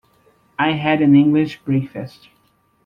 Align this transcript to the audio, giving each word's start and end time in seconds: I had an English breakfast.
I 0.57 0.71
had 0.71 1.01
an 1.03 1.15
English 1.15 1.59
breakfast. 1.59 2.29